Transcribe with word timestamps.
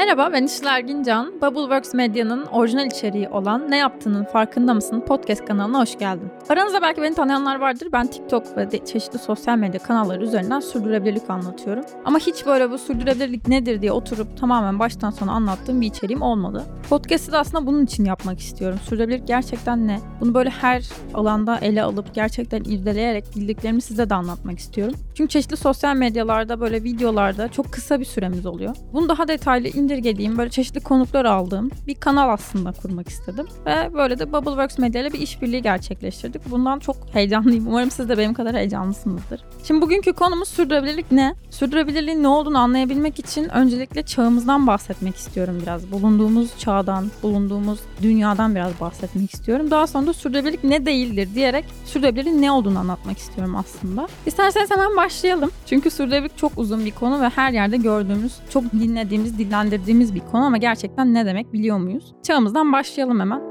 Merhaba 0.00 0.32
ben 0.32 0.44
Işıl 0.44 0.66
Ergincan. 0.66 1.32
Bubbleworks 1.42 1.94
Medya'nın 1.94 2.46
orijinal 2.46 2.86
içeriği 2.86 3.28
olan 3.28 3.70
Ne 3.70 3.76
Yaptığının 3.76 4.24
Farkında 4.24 4.74
Mısın 4.74 5.00
podcast 5.00 5.44
kanalına 5.44 5.80
hoş 5.80 5.98
geldin. 5.98 6.28
Aranızda 6.48 6.82
belki 6.82 7.02
beni 7.02 7.14
tanıyanlar 7.14 7.60
vardır. 7.60 7.88
Ben 7.92 8.06
TikTok 8.06 8.56
ve 8.56 8.70
de 8.70 8.84
çeşitli 8.84 9.18
sosyal 9.18 9.58
medya 9.58 9.82
kanalları 9.82 10.22
üzerinden 10.22 10.60
sürdürülebilirlik 10.60 11.30
anlatıyorum. 11.30 11.84
Ama 12.04 12.18
hiç 12.18 12.46
böyle 12.46 12.70
bu 12.70 12.78
sürdürülebilirlik 12.78 13.48
nedir 13.48 13.82
diye 13.82 13.92
oturup 13.92 14.38
tamamen 14.38 14.78
baştan 14.78 15.10
sona 15.10 15.32
anlattığım 15.32 15.80
bir 15.80 15.86
içeriğim 15.86 16.22
olmadı. 16.22 16.64
Podcast'ı 16.90 17.32
da 17.32 17.38
aslında 17.38 17.66
bunun 17.66 17.84
için 17.84 18.04
yapmak 18.04 18.38
istiyorum. 18.38 18.78
Sürdürülebilirlik 18.82 19.28
gerçekten 19.28 19.88
ne? 19.88 20.00
Bunu 20.20 20.34
böyle 20.34 20.50
her 20.50 20.88
alanda 21.14 21.58
ele 21.58 21.82
alıp 21.82 22.14
gerçekten 22.14 22.64
irdeleyerek 22.64 23.24
bildiklerimi 23.36 23.80
size 23.80 24.10
de 24.10 24.14
anlatmak 24.14 24.58
istiyorum. 24.58 24.94
Çünkü 25.14 25.28
çeşitli 25.28 25.56
sosyal 25.56 25.96
medyalarda 25.96 26.60
böyle 26.60 26.84
videolarda 26.84 27.48
çok 27.48 27.72
kısa 27.72 28.00
bir 28.00 28.04
süremiz 28.04 28.46
oluyor. 28.46 28.76
Bunu 28.92 29.08
daha 29.08 29.28
detaylı 29.28 29.68
indirgediğim, 29.90 30.38
böyle 30.38 30.50
çeşitli 30.50 30.80
konuklar 30.80 31.24
aldığım 31.24 31.70
bir 31.86 31.94
kanal 31.94 32.28
aslında 32.28 32.72
kurmak 32.72 33.08
istedim. 33.08 33.46
Ve 33.66 33.94
böyle 33.94 34.18
de 34.18 34.32
Bubbleworks 34.32 34.78
Media 34.78 35.02
ile 35.02 35.12
bir 35.12 35.18
işbirliği 35.20 35.62
gerçekleştirdik. 35.62 36.50
Bundan 36.50 36.78
çok 36.78 36.96
heyecanlıyım. 37.12 37.66
Umarım 37.66 37.90
siz 37.90 38.08
de 38.08 38.18
benim 38.18 38.34
kadar 38.34 38.56
heyecanlısınızdır. 38.56 39.40
Şimdi 39.64 39.82
bugünkü 39.82 40.12
konumuz 40.12 40.48
sürdürülebilirlik 40.48 41.12
ne? 41.12 41.34
Sürdürülebilirliğin 41.50 42.22
ne 42.22 42.28
olduğunu 42.28 42.58
anlayabilmek 42.58 43.18
için 43.18 43.48
öncelikle 43.48 44.02
çağımızdan 44.02 44.66
bahsetmek 44.66 45.16
istiyorum 45.16 45.58
biraz. 45.62 45.92
Bulunduğumuz 45.92 46.58
çağdan, 46.58 47.10
bulunduğumuz 47.22 47.80
dünyadan 48.02 48.54
biraz 48.54 48.80
bahsetmek 48.80 49.34
istiyorum. 49.34 49.70
Daha 49.70 49.86
sonra 49.86 50.06
da 50.06 50.12
sürdürülebilirlik 50.12 50.64
ne 50.64 50.86
değildir 50.86 51.28
diyerek 51.34 51.64
sürdürülebilirliğin 51.84 52.42
ne 52.42 52.52
olduğunu 52.52 52.78
anlatmak 52.78 53.18
istiyorum 53.18 53.56
aslında. 53.56 54.08
İsterseniz 54.26 54.70
hemen 54.70 54.96
başlayalım. 54.96 55.50
Çünkü 55.66 55.90
sürdürülebilirlik 55.90 56.38
çok 56.38 56.52
uzun 56.56 56.84
bir 56.84 56.90
konu 56.90 57.20
ve 57.20 57.28
her 57.28 57.52
yerde 57.52 57.76
gördüğümüz, 57.76 58.32
çok 58.50 58.72
dinlediğimiz, 58.72 59.38
dillendirdiğimiz 59.80 60.14
bir 60.14 60.20
konu 60.20 60.44
ama 60.44 60.56
gerçekten 60.56 61.14
ne 61.14 61.26
demek 61.26 61.52
biliyor 61.52 61.78
muyuz? 61.78 62.14
Çağımızdan 62.22 62.72
başlayalım 62.72 63.20
hemen. 63.20 63.50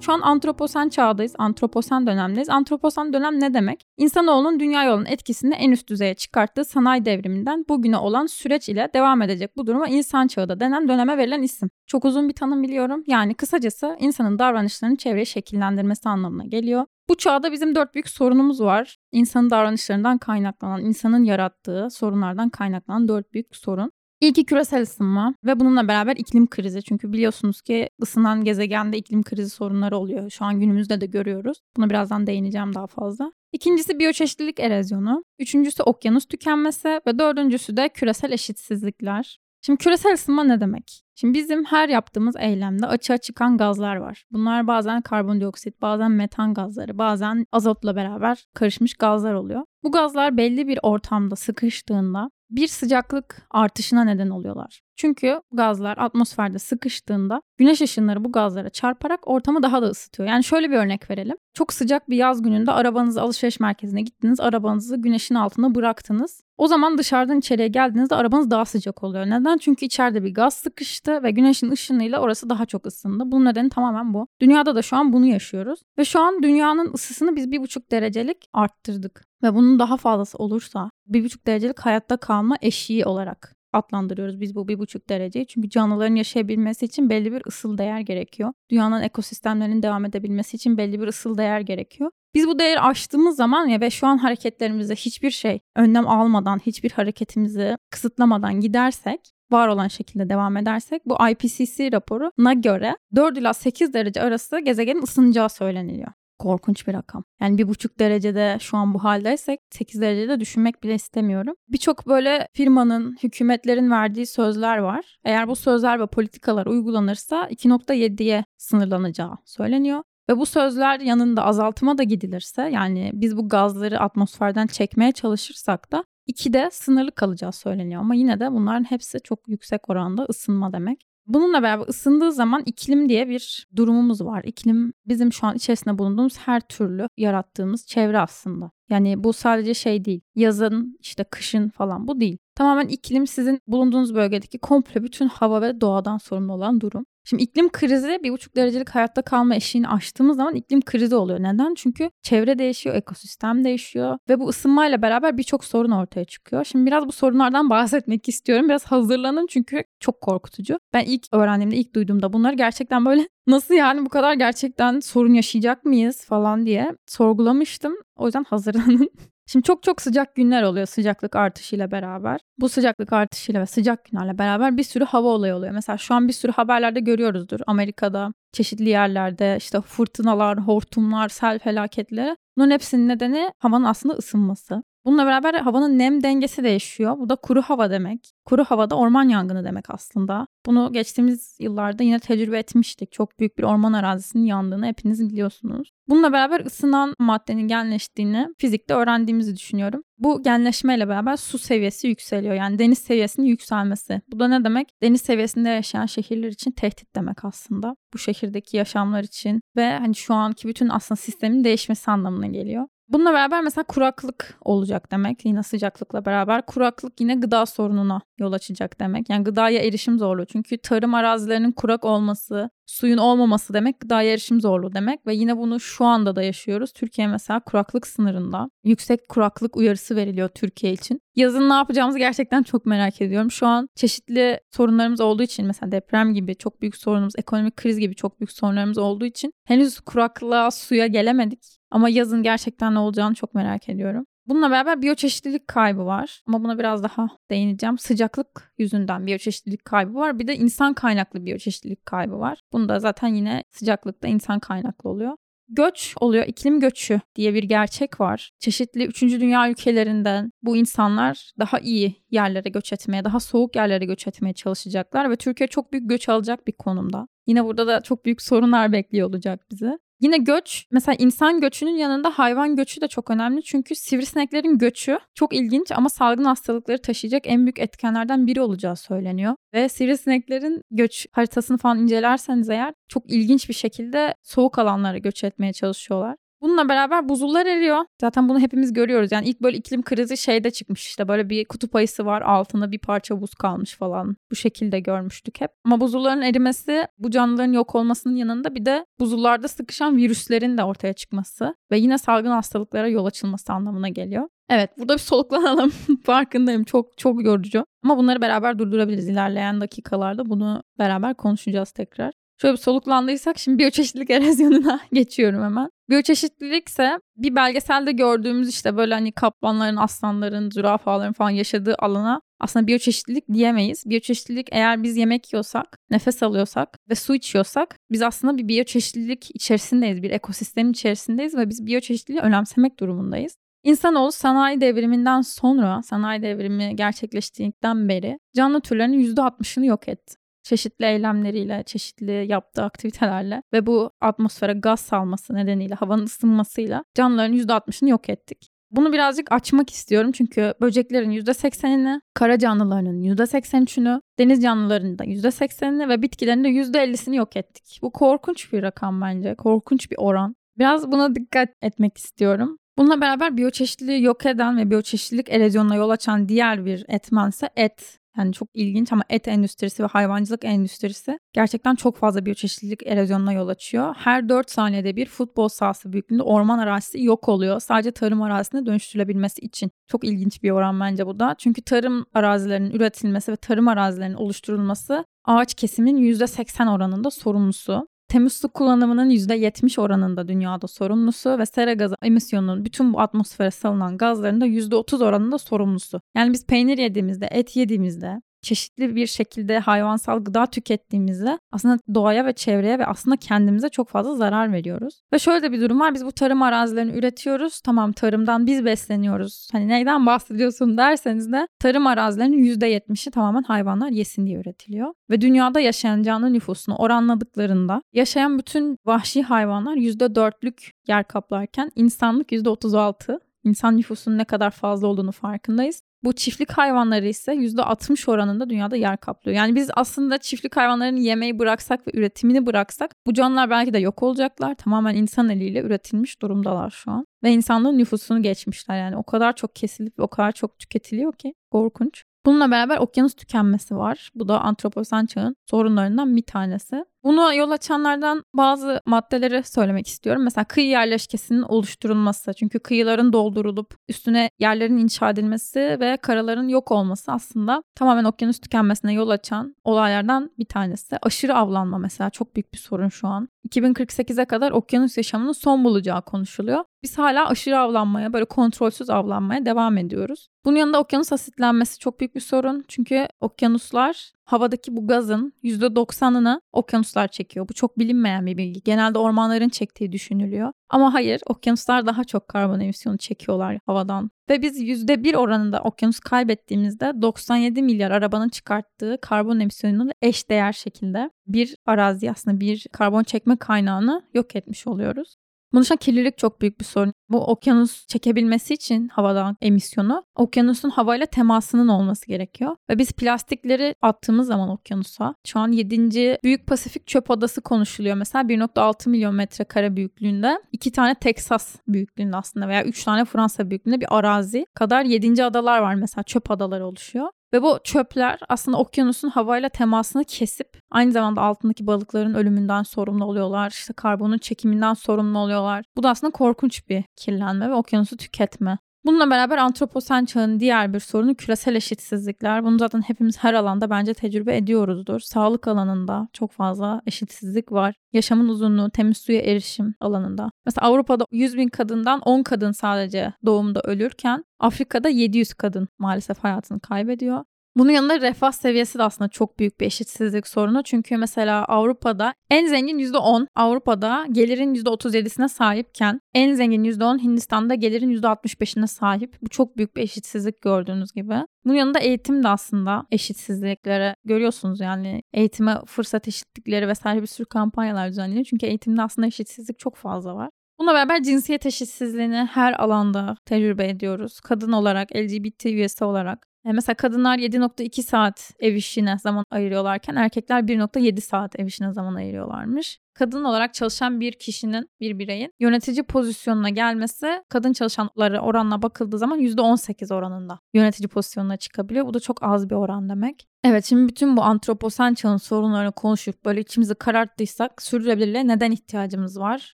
Şu 0.00 0.12
an 0.12 0.20
antroposen 0.20 0.88
çağdayız, 0.88 1.34
antroposen 1.38 2.06
dönemdeyiz. 2.06 2.48
Antroposen 2.48 3.12
dönem 3.12 3.40
ne 3.40 3.54
demek? 3.54 3.86
İnsanoğlunun 3.96 4.60
dünya 4.60 4.84
yolunun 4.84 5.04
etkisini 5.04 5.54
en 5.54 5.70
üst 5.70 5.88
düzeye 5.88 6.14
çıkarttığı 6.14 6.64
sanayi 6.64 7.04
devriminden 7.04 7.64
bugüne 7.68 7.96
olan 7.96 8.26
süreç 8.26 8.68
ile 8.68 8.90
devam 8.94 9.22
edecek 9.22 9.56
bu 9.56 9.66
duruma 9.66 9.88
insan 9.88 10.26
çağı 10.26 10.48
da 10.48 10.60
denen 10.60 10.88
döneme 10.88 11.16
verilen 11.18 11.42
isim. 11.42 11.70
Çok 11.86 12.04
uzun 12.04 12.28
bir 12.28 12.34
tanım 12.34 12.62
biliyorum. 12.62 13.04
Yani 13.06 13.34
kısacası 13.34 13.96
insanın 14.00 14.38
davranışlarını 14.38 14.96
çevreyi 14.96 15.26
şekillendirmesi 15.26 16.08
anlamına 16.08 16.44
geliyor. 16.44 16.86
Bu 17.08 17.16
çağda 17.16 17.52
bizim 17.52 17.74
dört 17.74 17.94
büyük 17.94 18.08
sorunumuz 18.08 18.60
var. 18.60 18.96
İnsanın 19.12 19.50
davranışlarından 19.50 20.18
kaynaklanan, 20.18 20.84
insanın 20.84 21.24
yarattığı 21.24 21.88
sorunlardan 21.90 22.48
kaynaklanan 22.48 23.08
dört 23.08 23.32
büyük 23.32 23.56
sorun. 23.56 23.92
İlki 24.20 24.44
küresel 24.44 24.82
ısınma 24.82 25.34
ve 25.44 25.60
bununla 25.60 25.88
beraber 25.88 26.16
iklim 26.16 26.46
krizi. 26.46 26.82
Çünkü 26.82 27.12
biliyorsunuz 27.12 27.62
ki 27.62 27.88
ısınan 28.02 28.44
gezegende 28.44 28.98
iklim 28.98 29.22
krizi 29.22 29.50
sorunları 29.50 29.96
oluyor. 29.96 30.30
Şu 30.30 30.44
an 30.44 30.60
günümüzde 30.60 31.00
de 31.00 31.06
görüyoruz. 31.06 31.58
Buna 31.76 31.90
birazdan 31.90 32.26
değineceğim 32.26 32.74
daha 32.74 32.86
fazla. 32.86 33.32
İkincisi 33.52 33.98
biyoçeşitlilik 33.98 34.60
erozyonu. 34.60 35.24
Üçüncüsü 35.38 35.82
okyanus 35.82 36.26
tükenmesi 36.26 37.00
ve 37.06 37.18
dördüncüsü 37.18 37.76
de 37.76 37.88
küresel 37.88 38.32
eşitsizlikler. 38.32 39.40
Şimdi 39.60 39.78
küresel 39.78 40.14
ısınma 40.14 40.44
ne 40.44 40.60
demek? 40.60 41.01
Şimdi 41.14 41.38
bizim 41.38 41.64
her 41.64 41.88
yaptığımız 41.88 42.36
eylemde 42.38 42.86
açığa 42.86 43.18
çıkan 43.18 43.58
gazlar 43.58 43.96
var. 43.96 44.24
Bunlar 44.30 44.66
bazen 44.66 45.02
karbondioksit, 45.02 45.82
bazen 45.82 46.10
metan 46.10 46.54
gazları, 46.54 46.98
bazen 46.98 47.46
azotla 47.52 47.96
beraber 47.96 48.44
karışmış 48.54 48.94
gazlar 48.94 49.34
oluyor. 49.34 49.62
Bu 49.82 49.92
gazlar 49.92 50.36
belli 50.36 50.68
bir 50.68 50.78
ortamda 50.82 51.36
sıkıştığında 51.36 52.30
bir 52.56 52.66
sıcaklık 52.66 53.46
artışına 53.50 54.04
neden 54.04 54.30
oluyorlar. 54.30 54.82
Çünkü 54.96 55.40
gazlar 55.52 55.98
atmosferde 55.98 56.58
sıkıştığında 56.58 57.42
güneş 57.58 57.80
ışınları 57.80 58.24
bu 58.24 58.32
gazlara 58.32 58.70
çarparak 58.70 59.28
ortamı 59.28 59.62
daha 59.62 59.82
da 59.82 59.86
ısıtıyor. 59.86 60.28
Yani 60.28 60.44
şöyle 60.44 60.70
bir 60.70 60.76
örnek 60.76 61.10
verelim. 61.10 61.36
Çok 61.54 61.72
sıcak 61.72 62.10
bir 62.10 62.16
yaz 62.16 62.42
gününde 62.42 62.72
arabanızı 62.72 63.22
alışveriş 63.22 63.60
merkezine 63.60 64.02
gittiniz, 64.02 64.40
arabanızı 64.40 64.96
güneşin 64.96 65.34
altına 65.34 65.74
bıraktınız. 65.74 66.42
O 66.58 66.66
zaman 66.66 66.98
dışarıdan 66.98 67.38
içeriye 67.38 67.68
geldiğinizde 67.68 68.14
arabanız 68.14 68.50
daha 68.50 68.64
sıcak 68.64 69.04
oluyor. 69.04 69.26
Neden? 69.26 69.58
Çünkü 69.58 69.86
içeride 69.86 70.24
bir 70.24 70.34
gaz 70.34 70.54
sıkıştı 70.54 71.22
ve 71.22 71.30
güneşin 71.30 71.70
ışınıyla 71.70 72.20
orası 72.20 72.50
daha 72.50 72.66
çok 72.66 72.86
ısındı. 72.86 73.24
Bunun 73.26 73.44
nedeni 73.44 73.70
tamamen 73.70 74.14
bu. 74.14 74.26
Dünyada 74.40 74.74
da 74.74 74.82
şu 74.82 74.96
an 74.96 75.12
bunu 75.12 75.26
yaşıyoruz. 75.26 75.80
Ve 75.98 76.04
şu 76.04 76.20
an 76.20 76.42
dünyanın 76.42 76.92
ısısını 76.94 77.36
biz 77.36 77.50
bir 77.50 77.60
buçuk 77.60 77.90
derecelik 77.90 78.48
arttırdık. 78.52 79.24
Ve 79.42 79.54
bunun 79.54 79.78
daha 79.78 79.96
fazlası 79.96 80.38
olursa 80.38 80.90
bir 81.06 81.24
buçuk 81.24 81.46
derecelik 81.46 81.80
hayatta 81.80 82.16
kalma 82.16 82.56
eşiği 82.60 83.04
olarak 83.04 83.56
adlandırıyoruz 83.72 84.40
biz 84.40 84.54
bu 84.54 84.68
bir 84.68 84.78
buçuk 84.78 85.08
dereceyi. 85.08 85.46
Çünkü 85.46 85.70
canlıların 85.70 86.14
yaşayabilmesi 86.14 86.84
için 86.84 87.10
belli 87.10 87.32
bir 87.32 87.42
ısıl 87.46 87.78
değer 87.78 88.00
gerekiyor. 88.00 88.52
Dünyanın 88.70 89.02
ekosistemlerinin 89.02 89.82
devam 89.82 90.04
edebilmesi 90.04 90.56
için 90.56 90.78
belli 90.78 91.00
bir 91.00 91.08
ısıl 91.08 91.38
değer 91.38 91.60
gerekiyor. 91.60 92.10
Biz 92.34 92.46
bu 92.46 92.58
değeri 92.58 92.80
aştığımız 92.80 93.36
zaman 93.36 93.66
ya 93.66 93.80
ve 93.80 93.90
şu 93.90 94.06
an 94.06 94.16
hareketlerimize 94.18 94.94
hiçbir 94.94 95.30
şey 95.30 95.60
önlem 95.76 96.08
almadan, 96.08 96.58
hiçbir 96.58 96.90
hareketimizi 96.90 97.76
kısıtlamadan 97.90 98.60
gidersek 98.60 99.20
var 99.50 99.68
olan 99.68 99.88
şekilde 99.88 100.28
devam 100.28 100.56
edersek 100.56 101.02
bu 101.06 101.28
IPCC 101.28 101.92
raporuna 101.92 102.52
göre 102.52 102.96
4 103.16 103.38
ila 103.38 103.54
8 103.54 103.94
derece 103.94 104.22
arası 104.22 104.58
gezegenin 104.58 105.02
ısınacağı 105.02 105.48
söyleniliyor 105.48 106.12
korkunç 106.42 106.86
bir 106.88 106.94
rakam. 106.94 107.24
Yani 107.40 107.58
bir 107.58 107.68
buçuk 107.68 107.98
derecede 107.98 108.56
şu 108.60 108.76
an 108.76 108.94
bu 108.94 109.04
haldeysek 109.04 109.60
8 109.70 110.00
derecede 110.00 110.40
düşünmek 110.40 110.82
bile 110.82 110.94
istemiyorum. 110.94 111.54
Birçok 111.68 112.06
böyle 112.06 112.48
firmanın, 112.52 113.16
hükümetlerin 113.22 113.90
verdiği 113.90 114.26
sözler 114.26 114.78
var. 114.78 115.18
Eğer 115.24 115.48
bu 115.48 115.56
sözler 115.56 116.00
ve 116.00 116.06
politikalar 116.06 116.66
uygulanırsa 116.66 117.48
2.7'ye 117.50 118.44
sınırlanacağı 118.58 119.36
söyleniyor. 119.44 120.02
Ve 120.30 120.36
bu 120.36 120.46
sözler 120.46 121.00
yanında 121.00 121.44
azaltıma 121.44 121.98
da 121.98 122.02
gidilirse 122.02 122.62
yani 122.62 123.10
biz 123.14 123.36
bu 123.36 123.48
gazları 123.48 124.00
atmosferden 124.00 124.66
çekmeye 124.66 125.12
çalışırsak 125.12 125.92
da 125.92 126.04
2'de 126.28 126.70
sınırlı 126.72 127.12
kalacağı 127.12 127.52
söyleniyor. 127.52 128.00
Ama 128.00 128.14
yine 128.14 128.40
de 128.40 128.52
bunların 128.52 128.84
hepsi 128.84 129.18
çok 129.24 129.48
yüksek 129.48 129.90
oranda 129.90 130.26
ısınma 130.30 130.72
demek. 130.72 131.11
Bununla 131.26 131.62
beraber 131.62 131.88
ısındığı 131.88 132.32
zaman 132.32 132.62
iklim 132.66 133.08
diye 133.08 133.28
bir 133.28 133.66
durumumuz 133.76 134.24
var. 134.24 134.42
İklim 134.44 134.92
bizim 135.06 135.32
şu 135.32 135.46
an 135.46 135.56
içerisinde 135.56 135.98
bulunduğumuz 135.98 136.38
her 136.38 136.60
türlü 136.60 137.08
yarattığımız 137.16 137.86
çevre 137.86 138.18
aslında. 138.18 138.70
Yani 138.88 139.24
bu 139.24 139.32
sadece 139.32 139.74
şey 139.74 140.04
değil. 140.04 140.20
Yazın, 140.34 140.96
işte 141.00 141.24
kışın 141.24 141.68
falan 141.68 142.08
bu 142.08 142.20
değil. 142.20 142.38
Tamamen 142.54 142.88
iklim 142.88 143.26
sizin 143.26 143.60
bulunduğunuz 143.66 144.14
bölgedeki 144.14 144.58
komple 144.58 145.02
bütün 145.02 145.28
hava 145.28 145.62
ve 145.62 145.80
doğadan 145.80 146.18
sorumlu 146.18 146.52
olan 146.52 146.80
durum. 146.80 147.06
Şimdi 147.24 147.42
iklim 147.42 147.68
krizi 147.68 148.18
bir 148.22 148.32
buçuk 148.32 148.56
derecelik 148.56 148.88
hayatta 148.90 149.22
kalma 149.22 149.54
eşiğini 149.54 149.88
aştığımız 149.88 150.36
zaman 150.36 150.54
iklim 150.54 150.80
krizi 150.80 151.14
oluyor. 151.14 151.42
Neden? 151.42 151.74
Çünkü 151.74 152.10
çevre 152.22 152.58
değişiyor, 152.58 152.94
ekosistem 152.94 153.64
değişiyor 153.64 154.18
ve 154.28 154.40
bu 154.40 154.48
ısınmayla 154.48 155.02
beraber 155.02 155.38
birçok 155.38 155.64
sorun 155.64 155.90
ortaya 155.90 156.24
çıkıyor. 156.24 156.64
Şimdi 156.64 156.86
biraz 156.86 157.06
bu 157.06 157.12
sorunlardan 157.12 157.70
bahsetmek 157.70 158.28
istiyorum. 158.28 158.68
Biraz 158.68 158.84
hazırlanın 158.84 159.46
çünkü 159.46 159.84
çok 160.00 160.20
korkutucu. 160.20 160.78
Ben 160.92 161.04
ilk 161.04 161.26
öğrendiğimde, 161.32 161.76
ilk 161.76 161.94
duyduğumda 161.94 162.32
bunları 162.32 162.54
gerçekten 162.54 163.04
böyle 163.04 163.28
nasıl 163.46 163.74
yani 163.74 164.04
bu 164.04 164.08
kadar 164.08 164.34
gerçekten 164.34 165.00
sorun 165.00 165.34
yaşayacak 165.34 165.84
mıyız 165.84 166.24
falan 166.24 166.66
diye 166.66 166.92
sorgulamıştım. 167.06 167.94
O 168.16 168.26
yüzden 168.26 168.44
hazırlanın. 168.44 169.10
Şimdi 169.46 169.62
çok 169.62 169.82
çok 169.82 170.02
sıcak 170.02 170.34
günler 170.34 170.62
oluyor 170.62 170.86
sıcaklık 170.86 171.36
artışıyla 171.36 171.90
beraber. 171.90 172.40
Bu 172.58 172.68
sıcaklık 172.68 173.12
artışıyla 173.12 173.60
ve 173.60 173.66
sıcak 173.66 174.04
günlerle 174.04 174.38
beraber 174.38 174.76
bir 174.76 174.82
sürü 174.82 175.04
hava 175.04 175.28
olayı 175.28 175.54
oluyor. 175.54 175.72
Mesela 175.72 175.98
şu 175.98 176.14
an 176.14 176.28
bir 176.28 176.32
sürü 176.32 176.52
haberlerde 176.52 177.00
görüyoruzdur. 177.00 177.60
Amerika'da 177.66 178.32
çeşitli 178.52 178.88
yerlerde 178.88 179.56
işte 179.58 179.80
fırtınalar, 179.80 180.58
hortumlar, 180.58 181.28
sel 181.28 181.58
felaketleri. 181.58 182.36
Bunun 182.56 182.70
hepsinin 182.70 183.08
nedeni 183.08 183.52
havanın 183.58 183.84
aslında 183.84 184.14
ısınması. 184.14 184.82
Bununla 185.04 185.26
beraber 185.26 185.54
havanın 185.54 185.98
nem 185.98 186.22
dengesi 186.22 186.64
değişiyor. 186.64 187.18
Bu 187.18 187.28
da 187.28 187.36
kuru 187.36 187.62
hava 187.62 187.90
demek. 187.90 188.32
Kuru 188.44 188.64
havada 188.64 188.94
orman 188.94 189.28
yangını 189.28 189.64
demek 189.64 189.90
aslında. 189.90 190.46
Bunu 190.66 190.92
geçtiğimiz 190.92 191.56
yıllarda 191.60 192.02
yine 192.02 192.18
tecrübe 192.18 192.58
etmiştik. 192.58 193.12
Çok 193.12 193.38
büyük 193.38 193.58
bir 193.58 193.62
orman 193.62 193.92
arazisinin 193.92 194.44
yandığını 194.44 194.86
hepiniz 194.86 195.30
biliyorsunuz. 195.30 195.92
Bununla 196.08 196.32
beraber 196.32 196.66
ısınan 196.66 197.14
maddenin 197.18 197.68
genleştiğini 197.68 198.48
fizikte 198.58 198.94
öğrendiğimizi 198.94 199.56
düşünüyorum. 199.56 200.02
Bu 200.18 200.42
genleşmeyle 200.42 201.08
beraber 201.08 201.36
su 201.36 201.58
seviyesi 201.58 202.08
yükseliyor. 202.08 202.54
Yani 202.54 202.78
deniz 202.78 202.98
seviyesinin 202.98 203.46
yükselmesi. 203.46 204.20
Bu 204.28 204.40
da 204.40 204.48
ne 204.48 204.64
demek? 204.64 204.88
Deniz 205.02 205.20
seviyesinde 205.20 205.68
yaşayan 205.68 206.06
şehirler 206.06 206.48
için 206.48 206.70
tehdit 206.70 207.16
demek 207.16 207.44
aslında. 207.44 207.96
Bu 208.14 208.18
şehirdeki 208.18 208.76
yaşamlar 208.76 209.24
için 209.24 209.60
ve 209.76 209.98
hani 209.98 210.14
şu 210.14 210.34
anki 210.34 210.68
bütün 210.68 210.88
aslında 210.88 211.16
sistemin 211.16 211.64
değişmesi 211.64 212.10
anlamına 212.10 212.46
geliyor. 212.46 212.86
Bununla 213.12 213.32
beraber 213.32 213.62
mesela 213.62 213.84
kuraklık 213.84 214.58
olacak 214.64 215.12
demek. 215.12 215.44
Yine 215.44 215.62
sıcaklıkla 215.62 216.24
beraber 216.24 216.66
kuraklık 216.66 217.20
yine 217.20 217.34
gıda 217.34 217.66
sorununa 217.66 218.20
yol 218.38 218.52
açacak 218.52 219.00
demek. 219.00 219.30
Yani 219.30 219.44
gıdaya 219.44 219.80
erişim 219.80 220.18
zorluğu. 220.18 220.46
Çünkü 220.46 220.78
tarım 220.78 221.14
arazilerinin 221.14 221.72
kurak 221.72 222.04
olması, 222.04 222.70
suyun 222.86 223.18
olmaması 223.18 223.74
demek 223.74 224.00
gıdaya 224.00 224.32
erişim 224.32 224.60
zorluğu 224.60 224.92
demek 224.92 225.26
ve 225.26 225.34
yine 225.34 225.56
bunu 225.56 225.80
şu 225.80 226.04
anda 226.04 226.36
da 226.36 226.42
yaşıyoruz. 226.42 226.92
Türkiye 226.92 227.26
mesela 227.26 227.60
kuraklık 227.60 228.06
sınırında. 228.06 228.70
Yüksek 228.84 229.28
kuraklık 229.28 229.76
uyarısı 229.76 230.16
veriliyor 230.16 230.48
Türkiye 230.48 230.92
için. 230.92 231.20
Yazın 231.36 231.68
ne 231.68 231.74
yapacağımızı 231.74 232.18
gerçekten 232.18 232.62
çok 232.62 232.86
merak 232.86 233.22
ediyorum. 233.22 233.50
Şu 233.50 233.66
an 233.66 233.88
çeşitli 233.96 234.60
sorunlarımız 234.70 235.20
olduğu 235.20 235.42
için 235.42 235.66
mesela 235.66 235.92
deprem 235.92 236.34
gibi 236.34 236.56
çok 236.56 236.82
büyük 236.82 236.96
sorunumuz, 236.96 237.34
ekonomik 237.38 237.76
kriz 237.76 237.98
gibi 237.98 238.14
çok 238.14 238.40
büyük 238.40 238.52
sorunlarımız 238.52 238.98
olduğu 238.98 239.24
için 239.24 239.52
henüz 239.64 240.00
kuraklığa, 240.00 240.70
suya 240.70 241.06
gelemedik. 241.06 241.81
Ama 241.92 242.08
yazın 242.08 242.42
gerçekten 242.42 242.94
ne 242.94 242.98
olacağını 242.98 243.34
çok 243.34 243.54
merak 243.54 243.88
ediyorum. 243.88 244.24
Bununla 244.46 244.70
beraber 244.70 245.02
biyoçeşitlilik 245.02 245.68
kaybı 245.68 246.04
var. 246.06 246.42
Ama 246.46 246.64
buna 246.64 246.78
biraz 246.78 247.02
daha 247.02 247.28
değineceğim. 247.50 247.98
Sıcaklık 247.98 248.72
yüzünden 248.78 249.26
biyoçeşitlilik 249.26 249.84
kaybı 249.84 250.14
var. 250.14 250.38
Bir 250.38 250.46
de 250.46 250.56
insan 250.56 250.94
kaynaklı 250.94 251.44
biyoçeşitlilik 251.44 252.06
kaybı 252.06 252.38
var. 252.38 252.60
Bunda 252.72 252.98
zaten 252.98 253.28
yine 253.28 253.64
sıcaklıkta 253.70 254.28
insan 254.28 254.58
kaynaklı 254.60 255.10
oluyor. 255.10 255.36
Göç 255.68 256.14
oluyor, 256.20 256.46
iklim 256.46 256.80
göçü 256.80 257.20
diye 257.36 257.54
bir 257.54 257.62
gerçek 257.62 258.20
var. 258.20 258.50
Çeşitli 258.58 259.04
3. 259.04 259.22
dünya 259.22 259.70
ülkelerinden 259.70 260.50
bu 260.62 260.76
insanlar 260.76 261.52
daha 261.58 261.78
iyi 261.78 262.24
yerlere 262.30 262.68
göç 262.68 262.92
etmeye, 262.92 263.24
daha 263.24 263.40
soğuk 263.40 263.76
yerlere 263.76 264.04
göç 264.04 264.26
etmeye 264.26 264.52
çalışacaklar 264.52 265.30
ve 265.30 265.36
Türkiye 265.36 265.66
çok 265.66 265.92
büyük 265.92 266.08
göç 266.10 266.28
alacak 266.28 266.66
bir 266.66 266.72
konumda. 266.72 267.28
Yine 267.46 267.64
burada 267.64 267.86
da 267.86 268.00
çok 268.00 268.24
büyük 268.24 268.42
sorunlar 268.42 268.92
bekliyor 268.92 269.28
olacak 269.28 269.66
bizi. 269.70 269.98
Yine 270.22 270.38
göç 270.38 270.86
mesela 270.90 271.16
insan 271.18 271.60
göçünün 271.60 271.96
yanında 271.96 272.30
hayvan 272.30 272.76
göçü 272.76 273.00
de 273.00 273.08
çok 273.08 273.30
önemli. 273.30 273.62
Çünkü 273.62 273.94
sivrisineklerin 273.94 274.78
göçü 274.78 275.18
çok 275.34 275.54
ilginç 275.54 275.92
ama 275.92 276.08
salgın 276.08 276.44
hastalıkları 276.44 277.02
taşıyacak 277.02 277.42
en 277.46 277.66
büyük 277.66 277.78
etkenlerden 277.78 278.46
biri 278.46 278.60
olacağı 278.60 278.96
söyleniyor. 278.96 279.56
Ve 279.74 279.88
sivrisineklerin 279.88 280.82
göç 280.90 281.26
haritasını 281.32 281.78
falan 281.78 281.98
incelerseniz 281.98 282.70
eğer 282.70 282.94
çok 283.08 283.30
ilginç 283.32 283.68
bir 283.68 283.74
şekilde 283.74 284.34
soğuk 284.42 284.78
alanlara 284.78 285.18
göç 285.18 285.44
etmeye 285.44 285.72
çalışıyorlar. 285.72 286.36
Bununla 286.62 286.88
beraber 286.88 287.28
buzullar 287.28 287.66
eriyor. 287.66 288.04
Zaten 288.20 288.48
bunu 288.48 288.60
hepimiz 288.60 288.92
görüyoruz. 288.92 289.32
Yani 289.32 289.48
ilk 289.48 289.60
böyle 289.60 289.76
iklim 289.76 290.02
krizi 290.02 290.36
şeyde 290.36 290.70
çıkmış 290.70 291.06
işte 291.06 291.28
böyle 291.28 291.50
bir 291.50 291.64
kutup 291.64 291.96
ayısı 291.96 292.26
var 292.26 292.42
altında 292.42 292.92
bir 292.92 292.98
parça 292.98 293.40
buz 293.40 293.54
kalmış 293.54 293.94
falan. 293.94 294.36
Bu 294.50 294.56
şekilde 294.56 295.00
görmüştük 295.00 295.60
hep. 295.60 295.70
Ama 295.84 296.00
buzulların 296.00 296.42
erimesi 296.42 297.06
bu 297.18 297.30
canlıların 297.30 297.72
yok 297.72 297.94
olmasının 297.94 298.36
yanında 298.36 298.74
bir 298.74 298.86
de 298.86 299.06
buzullarda 299.20 299.68
sıkışan 299.68 300.16
virüslerin 300.16 300.78
de 300.78 300.84
ortaya 300.84 301.12
çıkması 301.12 301.74
ve 301.90 301.98
yine 301.98 302.18
salgın 302.18 302.50
hastalıklara 302.50 303.08
yol 303.08 303.26
açılması 303.26 303.72
anlamına 303.72 304.08
geliyor. 304.08 304.48
Evet 304.70 304.90
burada 304.98 305.14
bir 305.14 305.18
soluklanalım. 305.18 305.92
Farkındayım 306.24 306.84
çok 306.84 307.18
çok 307.18 307.44
yorucu. 307.44 307.86
Ama 308.04 308.18
bunları 308.18 308.40
beraber 308.40 308.78
durdurabiliriz 308.78 309.28
ilerleyen 309.28 309.80
dakikalarda. 309.80 310.46
Bunu 310.46 310.82
beraber 310.98 311.34
konuşacağız 311.34 311.92
tekrar. 311.92 312.32
Şöyle 312.62 312.72
bir 312.72 312.78
soluklandıysak 312.80 313.58
şimdi 313.58 313.78
biyoçeşitlilik 313.78 314.30
erozyonuna 314.30 315.00
geçiyorum 315.12 315.62
hemen. 315.62 315.90
Biyoçeşitlilik 316.12 316.88
ise 316.88 317.18
bir 317.36 317.54
belgeselde 317.54 318.12
gördüğümüz 318.12 318.68
işte 318.68 318.96
böyle 318.96 319.14
hani 319.14 319.32
kaplanların, 319.32 319.96
aslanların, 319.96 320.70
zürafaların 320.70 321.32
falan 321.32 321.50
yaşadığı 321.50 321.94
alana 321.98 322.40
aslında 322.60 322.86
biyoçeşitlilik 322.86 323.44
diyemeyiz. 323.52 324.02
Biyoçeşitlilik 324.06 324.68
eğer 324.72 325.02
biz 325.02 325.16
yemek 325.16 325.52
yiyorsak, 325.52 325.98
nefes 326.10 326.42
alıyorsak 326.42 326.98
ve 327.10 327.14
su 327.14 327.34
içiyorsak 327.34 327.96
biz 328.10 328.22
aslında 328.22 328.58
bir 328.58 328.68
biyoçeşitlilik 328.68 329.50
içerisindeyiz, 329.54 330.22
bir 330.22 330.30
ekosistem 330.30 330.90
içerisindeyiz 330.90 331.54
ve 331.54 331.68
biz 331.68 331.86
biyoçeşitliliği 331.86 332.42
önemsemek 332.42 333.00
durumundayız. 333.00 333.56
İnsanoğlu 333.84 334.32
sanayi 334.32 334.80
devriminden 334.80 335.40
sonra, 335.40 336.02
sanayi 336.02 336.42
devrimi 336.42 336.96
gerçekleştiğinden 336.96 338.08
beri 338.08 338.38
canlı 338.56 338.80
türlerinin 338.80 339.34
%60'ını 339.34 339.86
yok 339.86 340.08
etti 340.08 340.41
çeşitli 340.62 341.04
eylemleriyle, 341.04 341.82
çeşitli 341.86 342.46
yaptığı 342.48 342.82
aktivitelerle 342.82 343.62
ve 343.72 343.86
bu 343.86 344.10
atmosfere 344.20 344.72
gaz 344.72 345.00
salması 345.00 345.54
nedeniyle, 345.54 345.94
havanın 345.94 346.24
ısınmasıyla 346.24 347.04
canlıların 347.14 347.54
%60'ını 347.54 348.10
yok 348.10 348.28
ettik. 348.28 348.68
Bunu 348.90 349.12
birazcık 349.12 349.52
açmak 349.52 349.90
istiyorum 349.90 350.32
çünkü 350.32 350.74
böceklerin 350.80 351.30
%80'ini, 351.30 352.20
kara 352.34 352.58
canlılarının 352.58 353.22
%83'ünü, 353.22 354.20
deniz 354.38 354.62
canlılarının 354.62 355.18
da 355.18 355.24
%80'ini 355.24 356.08
ve 356.08 356.22
bitkilerin 356.22 356.64
de 356.64 356.68
%50'sini 356.68 357.36
yok 357.36 357.56
ettik. 357.56 357.98
Bu 358.02 358.12
korkunç 358.12 358.72
bir 358.72 358.82
rakam 358.82 359.20
bence, 359.20 359.54
korkunç 359.54 360.10
bir 360.10 360.16
oran. 360.18 360.56
Biraz 360.78 361.12
buna 361.12 361.34
dikkat 361.34 361.68
etmek 361.82 362.18
istiyorum. 362.18 362.78
Bununla 362.98 363.20
beraber 363.20 363.56
biyoçeşitliliği 363.56 364.22
yok 364.22 364.46
eden 364.46 364.76
ve 364.76 364.90
biyoçeşitlilik 364.90 365.50
erozyonuna 365.50 365.94
yol 365.94 366.10
açan 366.10 366.48
diğer 366.48 366.86
bir 366.86 367.04
etmense 367.08 367.68
et. 367.76 368.18
Yani 368.38 368.52
çok 368.52 368.68
ilginç 368.74 369.12
ama 369.12 369.22
et 369.30 369.48
endüstrisi 369.48 370.02
ve 370.02 370.06
hayvancılık 370.06 370.64
endüstrisi 370.64 371.38
gerçekten 371.52 371.94
çok 371.94 372.16
fazla 372.16 372.46
biyoçeşitlilik 372.46 373.06
erozyonuna 373.06 373.52
yol 373.52 373.68
açıyor. 373.68 374.14
Her 374.18 374.48
4 374.48 374.70
saniyede 374.70 375.16
bir 375.16 375.26
futbol 375.26 375.68
sahası 375.68 376.12
büyüklüğünde 376.12 376.42
orman 376.42 376.78
arazisi 376.78 377.22
yok 377.22 377.48
oluyor. 377.48 377.80
Sadece 377.80 378.10
tarım 378.12 378.42
arazisine 378.42 378.86
dönüştürülebilmesi 378.86 379.60
için. 379.60 379.90
Çok 380.08 380.24
ilginç 380.24 380.62
bir 380.62 380.70
oran 380.70 381.00
bence 381.00 381.26
bu 381.26 381.38
da. 381.38 381.54
Çünkü 381.58 381.82
tarım 381.82 382.26
arazilerinin 382.34 382.90
üretilmesi 382.90 383.52
ve 383.52 383.56
tarım 383.56 383.88
arazilerinin 383.88 384.36
oluşturulması 384.36 385.24
ağaç 385.44 385.74
kesiminin 385.74 386.20
%80 386.20 386.88
oranında 386.90 387.30
sorumlusu. 387.30 388.08
Temiz 388.32 388.52
su 388.52 388.68
kullanımının 388.68 389.30
%70 389.30 390.00
oranında 390.00 390.48
dünyada 390.48 390.86
sorumlusu 390.86 391.58
ve 391.58 391.66
sera 391.66 391.92
gazı 391.92 392.14
emisyonunun 392.22 392.84
bütün 392.84 393.12
bu 393.14 393.20
atmosfere 393.20 393.70
salınan 393.70 394.16
gazların 394.16 394.60
da 394.60 394.66
%30 394.66 395.24
oranında 395.24 395.58
sorumlusu. 395.58 396.20
Yani 396.36 396.52
biz 396.52 396.66
peynir 396.66 396.98
yediğimizde, 396.98 397.46
et 397.46 397.76
yediğimizde 397.76 398.40
çeşitli 398.62 399.16
bir 399.16 399.26
şekilde 399.26 399.78
hayvansal 399.78 400.44
gıda 400.44 400.66
tükettiğimizde 400.66 401.58
aslında 401.72 401.98
doğaya 402.14 402.46
ve 402.46 402.52
çevreye 402.52 402.98
ve 402.98 403.06
aslında 403.06 403.36
kendimize 403.36 403.88
çok 403.88 404.08
fazla 404.08 404.34
zarar 404.34 404.72
veriyoruz. 404.72 405.22
Ve 405.32 405.38
şöyle 405.38 405.62
de 405.62 405.72
bir 405.72 405.80
durum 405.80 406.00
var. 406.00 406.14
Biz 406.14 406.26
bu 406.26 406.32
tarım 406.32 406.62
arazilerini 406.62 407.18
üretiyoruz. 407.18 407.80
Tamam 407.80 408.12
tarımdan 408.12 408.66
biz 408.66 408.84
besleniyoruz. 408.84 409.68
Hani 409.72 409.88
neyden 409.88 410.26
bahsediyorsun 410.26 410.98
derseniz 410.98 411.52
de 411.52 411.68
tarım 411.78 412.06
arazilerinin 412.06 412.64
%70'i 412.64 413.30
tamamen 413.30 413.62
hayvanlar 413.62 414.08
yesin 414.08 414.46
diye 414.46 414.58
üretiliyor. 414.58 415.12
Ve 415.30 415.40
dünyada 415.40 415.80
yaşayan 415.80 416.22
canlı 416.22 416.52
nüfusunu 416.52 416.96
oranladıklarında 416.96 418.02
yaşayan 418.12 418.58
bütün 418.58 418.98
vahşi 419.06 419.42
hayvanlar 419.42 419.96
%4'lük 419.96 420.90
yer 421.08 421.24
kaplarken 421.24 421.90
insanlık 421.96 422.52
%36 422.52 423.38
İnsan 423.64 423.96
nüfusunun 423.96 424.38
ne 424.38 424.44
kadar 424.44 424.70
fazla 424.70 425.06
olduğunu 425.06 425.32
farkındayız. 425.32 426.02
Bu 426.24 426.32
çiftlik 426.32 426.72
hayvanları 426.72 427.28
ise 427.28 427.52
%60 427.52 428.30
oranında 428.30 428.70
dünyada 428.70 428.96
yer 428.96 429.16
kaplıyor. 429.16 429.56
Yani 429.56 429.74
biz 429.74 429.90
aslında 429.94 430.38
çiftlik 430.38 430.76
hayvanlarını 430.76 431.20
yemeyi 431.20 431.58
bıraksak 431.58 432.06
ve 432.06 432.10
üretimini 432.14 432.66
bıraksak 432.66 433.10
bu 433.26 433.34
canlılar 433.34 433.70
belki 433.70 433.92
de 433.92 433.98
yok 433.98 434.22
olacaklar. 434.22 434.74
Tamamen 434.74 435.14
insan 435.14 435.48
eliyle 435.48 435.80
üretilmiş 435.80 436.42
durumdalar 436.42 436.90
şu 436.90 437.10
an. 437.10 437.26
Ve 437.42 437.50
insanlığın 437.50 437.98
nüfusunu 437.98 438.42
geçmişler 438.42 438.98
yani 438.98 439.16
o 439.16 439.22
kadar 439.22 439.56
çok 439.56 439.74
kesilip 439.76 440.20
o 440.20 440.28
kadar 440.28 440.52
çok 440.52 440.78
tüketiliyor 440.78 441.32
ki 441.32 441.54
korkunç. 441.70 442.24
Bununla 442.46 442.70
beraber 442.70 442.98
okyanus 442.98 443.34
tükenmesi 443.34 443.96
var. 443.96 444.30
Bu 444.34 444.48
da 444.48 444.60
antroposen 444.60 445.26
çağın 445.26 445.56
sorunlarından 445.70 446.36
bir 446.36 446.42
tanesi. 446.42 447.04
Bunu 447.24 447.54
yol 447.54 447.70
açanlardan 447.70 448.44
bazı 448.54 449.00
maddeleri 449.06 449.62
söylemek 449.62 450.06
istiyorum. 450.06 450.42
Mesela 450.42 450.64
kıyı 450.64 450.88
yerleşkesinin 450.88 451.62
oluşturulması. 451.62 452.52
Çünkü 452.54 452.78
kıyıların 452.78 453.32
doldurulup 453.32 453.94
üstüne 454.08 454.50
yerlerin 454.58 454.98
inşa 454.98 455.30
edilmesi 455.30 455.96
ve 456.00 456.16
karaların 456.16 456.68
yok 456.68 456.90
olması 456.90 457.32
aslında 457.32 457.82
tamamen 457.94 458.24
okyanus 458.24 458.60
tükenmesine 458.60 459.12
yol 459.12 459.28
açan 459.28 459.76
olaylardan 459.84 460.50
bir 460.58 460.64
tanesi. 460.64 461.18
Aşırı 461.22 461.56
avlanma 461.56 461.98
mesela 461.98 462.30
çok 462.30 462.56
büyük 462.56 462.72
bir 462.74 462.78
sorun 462.78 463.08
şu 463.08 463.28
an. 463.28 463.48
2048'e 463.68 464.44
kadar 464.44 464.70
okyanus 464.70 465.16
yaşamının 465.16 465.52
son 465.52 465.84
bulacağı 465.84 466.22
konuşuluyor. 466.22 466.84
Biz 467.02 467.18
hala 467.18 467.48
aşırı 467.48 467.78
avlanmaya, 467.78 468.32
böyle 468.32 468.44
kontrolsüz 468.44 469.10
avlanmaya 469.10 469.66
devam 469.66 469.98
ediyoruz. 469.98 470.48
Bunun 470.64 470.76
yanında 470.76 471.00
okyanus 471.00 471.32
asitlenmesi 471.32 471.98
çok 471.98 472.20
büyük 472.20 472.34
bir 472.34 472.40
sorun. 472.40 472.84
Çünkü 472.88 473.28
okyanuslar 473.40 474.32
havadaki 474.52 474.96
bu 474.96 475.06
gazın 475.06 475.52
%90'ını 475.64 476.60
okyanuslar 476.72 477.28
çekiyor. 477.28 477.68
Bu 477.68 477.72
çok 477.72 477.98
bilinmeyen 477.98 478.46
bir 478.46 478.56
bilgi. 478.56 478.82
Genelde 478.82 479.18
ormanların 479.18 479.68
çektiği 479.68 480.12
düşünülüyor. 480.12 480.72
Ama 480.88 481.14
hayır, 481.14 481.40
okyanuslar 481.46 482.06
daha 482.06 482.24
çok 482.24 482.48
karbon 482.48 482.80
emisyonu 482.80 483.18
çekiyorlar 483.18 483.78
havadan. 483.86 484.30
Ve 484.50 484.62
biz 484.62 484.80
%1 484.80 485.36
oranında 485.36 485.80
okyanus 485.82 486.20
kaybettiğimizde 486.20 487.22
97 487.22 487.82
milyar 487.82 488.10
arabanın 488.10 488.48
çıkarttığı 488.48 489.18
karbon 489.22 489.60
emisyonunu 489.60 490.10
eş 490.22 490.50
değer 490.50 490.72
şekilde 490.72 491.30
bir 491.46 491.76
arazi 491.86 492.30
aslında 492.30 492.60
bir 492.60 492.86
karbon 492.92 493.22
çekme 493.22 493.56
kaynağını 493.56 494.22
yok 494.34 494.56
etmiş 494.56 494.86
oluyoruz. 494.86 495.36
Bunun 495.72 495.96
kirlilik 495.96 496.38
çok 496.38 496.60
büyük 496.60 496.80
bir 496.80 496.84
sorun. 496.84 497.12
Bu 497.28 497.44
okyanus 497.46 498.06
çekebilmesi 498.06 498.74
için 498.74 499.08
havadan 499.08 499.56
emisyonu 499.60 500.24
okyanusun 500.34 500.90
havayla 500.90 501.26
temasının 501.26 501.88
olması 501.88 502.26
gerekiyor. 502.26 502.76
Ve 502.90 502.98
biz 502.98 503.12
plastikleri 503.12 503.94
attığımız 504.02 504.46
zaman 504.46 504.68
okyanusa 504.68 505.34
şu 505.46 505.58
an 505.58 505.72
7. 505.72 506.38
Büyük 506.44 506.66
Pasifik 506.66 507.06
Çöp 507.06 507.30
Adası 507.30 507.60
konuşuluyor. 507.60 508.16
Mesela 508.16 508.42
1.6 508.42 509.08
milyon 509.08 509.34
metrekare 509.34 509.96
büyüklüğünde 509.96 510.60
iki 510.72 510.92
tane 510.92 511.14
Teksas 511.14 511.76
büyüklüğünde 511.88 512.36
aslında 512.36 512.68
veya 512.68 512.84
üç 512.84 513.04
tane 513.04 513.24
Fransa 513.24 513.70
büyüklüğünde 513.70 514.00
bir 514.00 514.18
arazi 514.18 514.66
kadar 514.74 515.04
7. 515.04 515.44
adalar 515.44 515.78
var 515.78 515.94
mesela 515.94 516.22
çöp 516.22 516.50
adaları 516.50 516.86
oluşuyor. 516.86 517.28
Ve 517.54 517.62
bu 517.62 517.78
çöpler 517.84 518.40
aslında 518.48 518.78
okyanusun 518.78 519.28
havayla 519.28 519.68
temasını 519.68 520.24
kesip 520.24 520.80
aynı 520.90 521.12
zamanda 521.12 521.40
altındaki 521.40 521.86
balıkların 521.86 522.34
ölümünden 522.34 522.82
sorumlu 522.82 523.24
oluyorlar. 523.24 523.70
İşte 523.70 523.92
karbonun 523.92 524.38
çekiminden 524.38 524.94
sorumlu 524.94 525.38
oluyorlar. 525.38 525.84
Bu 525.96 526.02
da 526.02 526.10
aslında 526.10 526.30
korkunç 526.32 526.88
bir 526.88 527.04
kirlenme 527.16 527.70
ve 527.70 527.74
okyanusu 527.74 528.16
tüketme. 528.16 528.78
Bununla 529.04 529.30
beraber 529.30 529.58
antroposen 529.58 530.24
çağın 530.24 530.60
diğer 530.60 530.94
bir 530.94 531.00
sorunu 531.00 531.34
küresel 531.34 531.74
eşitsizlikler. 531.74 532.64
Bunu 532.64 532.78
zaten 532.78 533.00
hepimiz 533.00 533.38
her 533.38 533.54
alanda 533.54 533.90
bence 533.90 534.14
tecrübe 534.14 534.56
ediyoruzdur. 534.56 535.20
Sağlık 535.20 535.68
alanında 535.68 536.28
çok 536.32 536.52
fazla 536.52 537.02
eşitsizlik 537.06 537.72
var. 537.72 537.94
Yaşamın 538.12 538.48
uzunluğu, 538.48 538.90
temiz 538.90 539.16
suya 539.18 539.40
erişim 539.40 539.94
alanında. 540.00 540.50
Mesela 540.66 540.86
Avrupa'da 540.88 541.26
100 541.30 541.56
bin 541.56 541.68
kadından 541.68 542.20
10 542.20 542.42
kadın 542.42 542.72
sadece 542.72 543.32
doğumda 543.46 543.80
ölürken 543.80 544.44
Afrika'da 544.60 545.08
700 545.08 545.54
kadın 545.54 545.88
maalesef 545.98 546.38
hayatını 546.38 546.80
kaybediyor. 546.80 547.44
Bunun 547.76 547.90
yanında 547.90 548.20
refah 548.20 548.52
seviyesi 548.52 548.98
de 548.98 549.02
aslında 549.02 549.28
çok 549.28 549.58
büyük 549.58 549.80
bir 549.80 549.86
eşitsizlik 549.86 550.48
sorunu. 550.48 550.82
Çünkü 550.82 551.16
mesela 551.16 551.64
Avrupa'da 551.64 552.34
en 552.50 552.66
zengin 552.66 552.98
%10 552.98 553.46
Avrupa'da 553.54 554.26
gelirin 554.32 554.74
%37'sine 554.74 555.48
sahipken 555.48 556.20
en 556.34 556.54
zengin 556.54 556.84
%10 556.84 557.22
Hindistan'da 557.22 557.74
gelirin 557.74 558.10
%65'ine 558.10 558.86
sahip. 558.86 559.36
Bu 559.42 559.48
çok 559.48 559.76
büyük 559.76 559.96
bir 559.96 560.02
eşitsizlik 560.02 560.62
gördüğünüz 560.62 561.12
gibi. 561.12 561.34
Bunun 561.64 561.74
yanında 561.74 561.98
eğitim 561.98 562.42
de 562.42 562.48
aslında 562.48 563.06
eşitsizliklere 563.10 564.14
görüyorsunuz 564.24 564.80
yani 564.80 565.22
eğitime 565.32 565.78
fırsat 565.86 566.28
eşitlikleri 566.28 566.88
vesaire 566.88 567.22
bir 567.22 567.26
sürü 567.26 567.46
kampanyalar 567.46 568.08
düzenleniyor. 568.08 568.44
Çünkü 568.44 568.66
eğitimde 568.66 569.02
aslında 569.02 569.26
eşitsizlik 569.26 569.78
çok 569.78 569.96
fazla 569.96 570.34
var. 570.34 570.50
Bununla 570.78 570.94
beraber 570.94 571.22
cinsiyet 571.22 571.66
eşitsizliğini 571.66 572.48
her 572.52 572.72
alanda 572.72 573.36
tecrübe 573.44 573.88
ediyoruz. 573.88 574.40
Kadın 574.40 574.72
olarak, 574.72 575.16
LGBT 575.16 575.66
üyesi 575.66 576.04
olarak. 576.04 576.51
E, 576.64 576.72
mesela 576.72 576.96
kadınlar 576.96 577.38
7.2 577.38 578.02
saat 578.02 578.50
ev 578.60 578.74
işine 578.74 579.18
zaman 579.18 579.44
ayırıyorlarken 579.50 580.16
erkekler 580.16 580.60
1.7 580.62 581.20
saat 581.20 581.60
ev 581.60 581.66
işine 581.66 581.92
zaman 581.92 582.14
ayırıyorlarmış 582.14 582.98
kadın 583.14 583.44
olarak 583.44 583.74
çalışan 583.74 584.20
bir 584.20 584.32
kişinin, 584.32 584.88
bir 585.00 585.18
bireyin 585.18 585.52
yönetici 585.60 586.02
pozisyonuna 586.02 586.70
gelmesi 586.70 587.42
kadın 587.48 587.72
çalışanları 587.72 588.40
oranla 588.40 588.82
bakıldığı 588.82 589.18
zaman 589.18 589.40
%18 589.40 590.14
oranında 590.14 590.58
yönetici 590.74 591.08
pozisyonuna 591.08 591.56
çıkabiliyor. 591.56 592.06
Bu 592.06 592.14
da 592.14 592.20
çok 592.20 592.42
az 592.42 592.70
bir 592.70 592.74
oran 592.74 593.08
demek. 593.08 593.48
Evet 593.64 593.84
şimdi 593.84 594.08
bütün 594.08 594.36
bu 594.36 594.42
antroposen 594.42 595.14
çağın 595.14 595.36
sorunlarını 595.36 595.92
konuşup 595.92 596.44
böyle 596.44 596.60
içimizi 596.60 596.94
kararttıysak 596.94 597.82
sürdürülebilirliğe 597.82 598.46
neden 598.46 598.70
ihtiyacımız 598.70 599.38
var? 599.38 599.74